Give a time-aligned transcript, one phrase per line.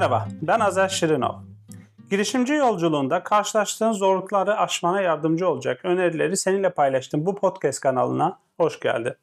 [0.00, 1.34] Merhaba, ben Azer Şirinov.
[2.10, 9.14] Girişimci yolculuğunda karşılaştığın zorlukları aşmana yardımcı olacak önerileri seninle paylaştığım bu podcast kanalına hoş geldin.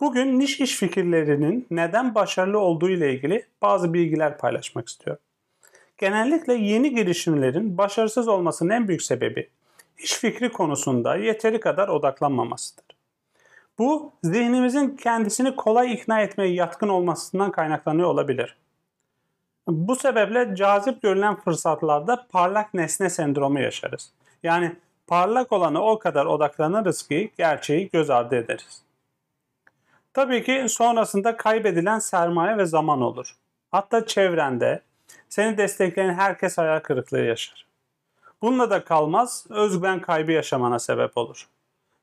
[0.00, 5.22] Bugün niş iş fikirlerinin neden başarılı olduğu ile ilgili bazı bilgiler paylaşmak istiyorum.
[5.98, 9.50] Genellikle yeni girişimlerin başarısız olmasının en büyük sebebi
[9.98, 12.84] iş fikri konusunda yeteri kadar odaklanmamasıdır.
[13.78, 18.56] Bu zihnimizin kendisini kolay ikna etmeye yatkın olmasından kaynaklanıyor olabilir.
[19.68, 24.12] Bu sebeple cazip görülen fırsatlarda parlak nesne sendromu yaşarız.
[24.42, 24.76] Yani
[25.06, 28.82] parlak olana o kadar odaklanırız ki gerçeği göz ardı ederiz.
[30.14, 33.36] Tabii ki sonrasında kaybedilen sermaye ve zaman olur.
[33.70, 34.82] Hatta çevrende
[35.28, 37.66] seni destekleyen herkes hayal kırıklığı yaşar.
[38.42, 41.48] Bununla da kalmaz, özgüven kaybı yaşamana sebep olur.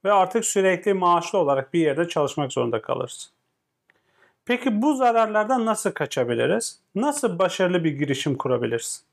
[0.05, 3.31] Ve artık sürekli maaşlı olarak bir yerde çalışmak zorunda kalırsın.
[4.45, 6.79] Peki bu zararlardan nasıl kaçabiliriz?
[6.95, 9.03] Nasıl başarılı bir girişim kurabilirsin?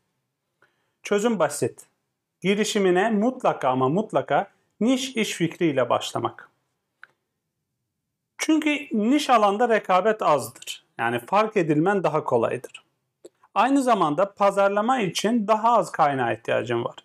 [1.03, 1.87] Çözüm basit.
[2.41, 6.51] Girişimine mutlaka ama mutlaka niş iş fikriyle başlamak.
[8.39, 10.85] Çünkü niş alanda rekabet azdır.
[10.99, 12.85] Yani fark edilmen daha kolaydır.
[13.55, 16.97] Aynı zamanda pazarlama için daha az kaynağa ihtiyacın var.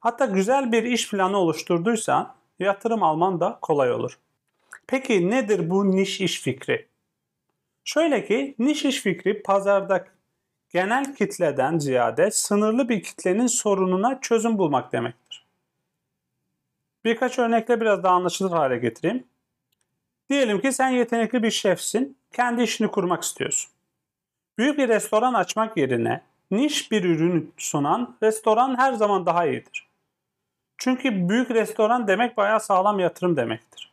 [0.00, 4.18] Hatta güzel bir iş planı oluşturduysan yatırım alman da kolay olur.
[4.86, 6.91] Peki nedir bu niş iş fikri?
[7.84, 10.04] Şöyle ki niş iş fikri pazarda
[10.70, 15.46] genel kitleden ziyade sınırlı bir kitlenin sorununa çözüm bulmak demektir.
[17.04, 19.24] Birkaç örnekle biraz daha anlaşılır hale getireyim.
[20.30, 23.72] Diyelim ki sen yetenekli bir şefsin, kendi işini kurmak istiyorsun.
[24.58, 29.88] Büyük bir restoran açmak yerine niş bir ürün sunan restoran her zaman daha iyidir.
[30.78, 33.91] Çünkü büyük restoran demek bayağı sağlam yatırım demektir.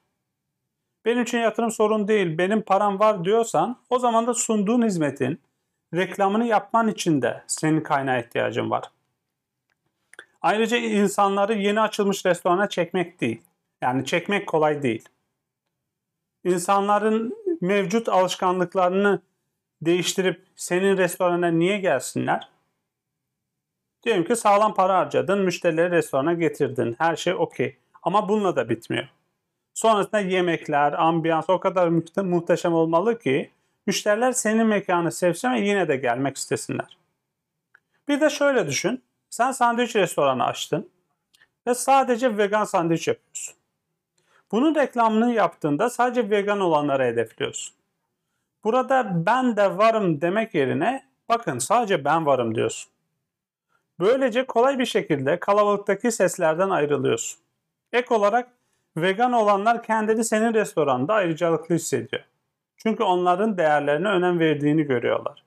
[1.05, 5.41] Benim için yatırım sorun değil, benim param var diyorsan o zaman da sunduğun hizmetin
[5.93, 8.91] reklamını yapman için de senin kaynağa ihtiyacın var.
[10.41, 13.41] Ayrıca insanları yeni açılmış restorana çekmek değil.
[13.81, 15.09] Yani çekmek kolay değil.
[16.43, 19.21] İnsanların mevcut alışkanlıklarını
[19.81, 22.49] değiştirip senin restorana niye gelsinler?
[24.03, 26.95] Diyelim ki sağlam para harcadın, müşterileri restorana getirdin.
[26.97, 27.77] Her şey okey.
[28.03, 29.07] Ama bununla da bitmiyor.
[29.79, 31.87] Sonrasında yemekler, ambiyans o kadar
[32.23, 33.51] muhteşem olmalı ki
[33.87, 36.97] müşteriler senin mekanı sevsin ve yine de gelmek istesinler.
[38.07, 39.03] Bir de şöyle düşün.
[39.29, 40.89] Sen sandviç restoranı açtın
[41.67, 43.55] ve sadece vegan sandviç yapıyorsun.
[44.51, 47.75] Bunun reklamını yaptığında sadece vegan olanları hedefliyorsun.
[48.63, 52.91] Burada ben de varım demek yerine bakın sadece ben varım diyorsun.
[53.99, 57.39] Böylece kolay bir şekilde kalabalıktaki seslerden ayrılıyorsun.
[57.93, 58.58] Ek olarak
[58.97, 62.23] vegan olanlar kendini senin restoranda ayrıcalıklı hissediyor.
[62.77, 65.43] Çünkü onların değerlerine önem verdiğini görüyorlar.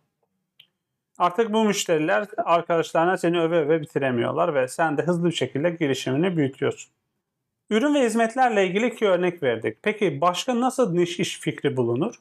[1.19, 6.37] Artık bu müşteriler arkadaşlarına seni öve öve bitiremiyorlar ve sen de hızlı bir şekilde girişimini
[6.37, 6.93] büyütüyorsun.
[7.71, 9.79] Ürün ve hizmetlerle ilgili iki örnek verdik.
[9.83, 12.15] Peki başka nasıl niş iş fikri bulunur?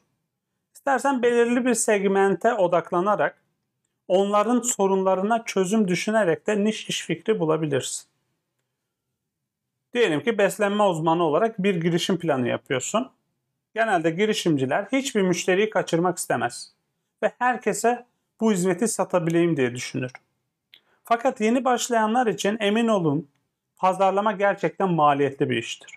[0.74, 3.42] İstersen belirli bir segmente odaklanarak
[4.08, 8.11] onların sorunlarına çözüm düşünerek de niş iş fikri bulabilirsin.
[9.94, 13.10] Diyelim ki beslenme uzmanı olarak bir girişim planı yapıyorsun.
[13.74, 16.72] Genelde girişimciler hiçbir müşteriyi kaçırmak istemez
[17.22, 18.06] ve herkese
[18.40, 20.12] bu hizmeti satabileyim diye düşünür.
[21.04, 23.28] Fakat yeni başlayanlar için emin olun
[23.76, 25.94] pazarlama gerçekten maliyetli bir iştir.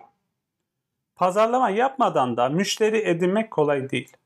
[1.16, 4.18] Pazarlama yapmadan da müşteri edinmek kolay değil.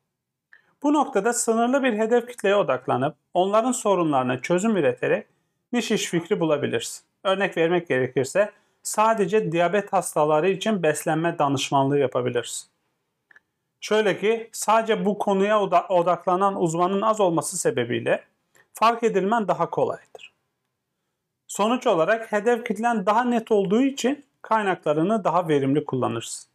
[0.84, 5.28] Bu noktada sınırlı bir hedef kitleye odaklanıp onların sorunlarına çözüm üreterek
[5.74, 7.04] niş iş fikri bulabilirsin.
[7.24, 8.52] Örnek vermek gerekirse
[8.84, 12.70] sadece diyabet hastaları için beslenme danışmanlığı yapabilirsin.
[13.82, 18.24] Şöyle ki sadece bu konuya odaklanan uzmanın az olması sebebiyle
[18.74, 20.34] fark edilmen daha kolaydır.
[21.48, 26.50] Sonuç olarak hedef kitlen daha net olduğu için kaynaklarını daha verimli kullanırsın.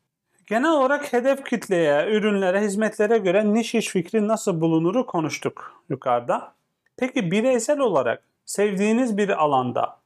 [0.47, 6.55] Genel olarak hedef kitleye, ürünlere, hizmetlere göre niş iş fikri nasıl bulunuru konuştuk yukarıda.
[6.97, 10.04] Peki bireysel olarak sevdiğiniz bir alanda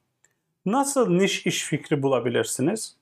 [0.73, 2.97] nasıl niş iş fikri bulabilirsiniz?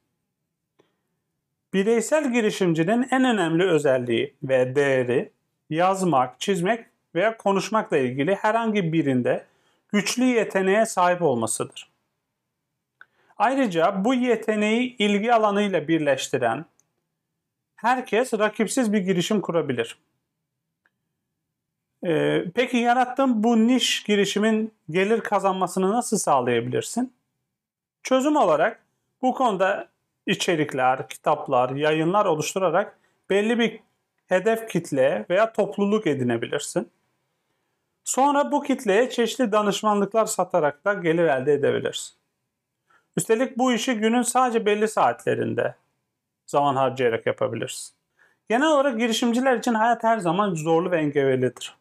[1.75, 5.31] Bireysel girişimcinin en önemli özelliği ve değeri
[5.71, 9.47] yazmak, çizmek veya konuşmakla ilgili herhangi birinde
[9.93, 11.91] güçlü yeteneğe sahip olmasıdır.
[13.39, 16.65] Ayrıca bu yeteneği ilgi alanıyla birleştiren
[17.77, 19.99] herkes rakipsiz bir girişim kurabilir.
[22.07, 27.13] Ee, peki yarattığın bu niş girişimin gelir kazanmasını nasıl sağlayabilirsin?
[28.07, 28.81] Çözüm olarak
[29.23, 29.89] bu konuda
[30.27, 32.99] içerikler, kitaplar, yayınlar oluşturarak
[33.31, 33.81] belli bir
[34.27, 36.91] hedef kitle veya topluluk edinebilirsin.
[38.05, 42.17] Sonra bu kitleye çeşitli danışmanlıklar satarak da gelir elde edebilirsin.
[43.17, 45.75] Üstelik bu işi günün sadece belli saatlerinde
[46.47, 47.95] zaman harcayarak yapabilirsin.
[48.49, 51.77] Genel olarak girişimciler için hayat her zaman zorlu ve engebelidir.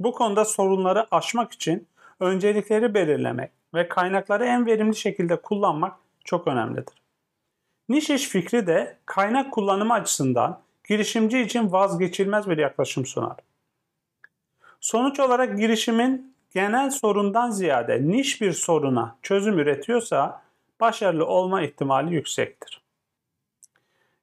[0.00, 1.88] Bu konuda sorunları aşmak için
[2.20, 6.94] öncelikleri belirlemek ve kaynakları en verimli şekilde kullanmak çok önemlidir.
[7.88, 13.36] Niş iş fikri de kaynak kullanımı açısından girişimci için vazgeçilmez bir yaklaşım sunar.
[14.80, 20.42] Sonuç olarak girişimin genel sorundan ziyade niş bir soruna çözüm üretiyorsa
[20.80, 22.82] başarılı olma ihtimali yüksektir.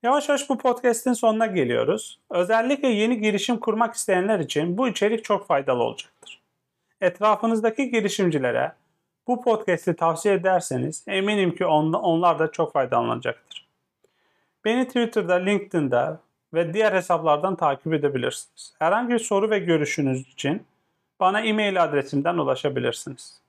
[0.04, 2.20] Yavaş yavaş bu podcast'in sonuna geliyoruz.
[2.30, 6.42] Özellikle yeni girişim kurmak isteyenler için bu içerik çok faydalı olacaktır.
[7.02, 8.72] Etrafınızdaki girişimcilere
[9.30, 13.68] bu podcast'i tavsiye ederseniz eminim ki onlar da çok faydalanacaktır.
[14.66, 16.20] Beni Twitter'da, LinkedIn'da
[16.54, 18.74] ve diğer hesaplardan takip edebilirsiniz.
[18.80, 20.64] Herhangi bir soru ve görüşünüz için
[21.20, 23.42] bana e-mail adresimden ulaşabilirsiniz.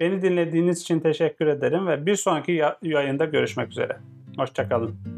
[0.00, 3.96] Beni dinlediğiniz için teşekkür ederim ve bir sonraki yayında görüşmek üzere.
[4.36, 5.15] Hoşçakalın.